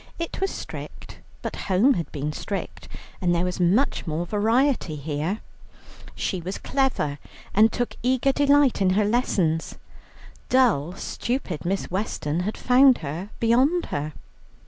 It 0.17 0.41
was 0.41 0.49
strict, 0.49 1.19
but 1.43 1.55
home 1.69 1.93
had 1.93 2.11
been 2.11 2.33
strict, 2.33 2.87
and 3.21 3.35
there 3.35 3.45
was 3.45 3.59
much 3.59 4.07
more 4.07 4.25
variety 4.25 4.95
here. 4.95 5.41
She 6.15 6.41
was 6.41 6.57
clever, 6.57 7.19
and 7.53 7.71
took 7.71 7.95
eager 8.01 8.31
delight 8.31 8.81
in 8.81 8.89
her 8.97 9.05
lessons; 9.05 9.75
dull, 10.49 10.93
stupid 10.93 11.65
Miss 11.65 11.91
Weston 11.91 12.39
had 12.39 12.57
found 12.57 12.97
her 13.05 13.29
beyond 13.39 13.85
her. 13.93 14.13